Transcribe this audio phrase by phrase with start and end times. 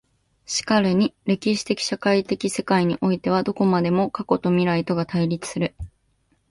[0.47, 5.75] 然るに歴史的社会的世界においてはどこまでも過去と未来とが対立する。